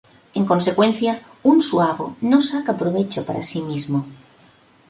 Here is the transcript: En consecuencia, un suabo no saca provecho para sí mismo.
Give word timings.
En 0.39 0.47
consecuencia, 0.51 1.13
un 1.51 1.57
suabo 1.69 2.05
no 2.21 2.39
saca 2.41 2.75
provecho 2.81 3.23
para 3.23 3.43
sí 3.43 3.61
mismo. 3.61 4.07